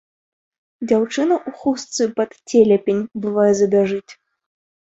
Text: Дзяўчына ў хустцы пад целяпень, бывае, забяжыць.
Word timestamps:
Дзяўчына 0.91 1.33
ў 1.41 1.49
хустцы 1.59 2.09
пад 2.21 2.29
целяпень, 2.49 3.07
бывае, 3.29 3.49
забяжыць. 3.63 4.11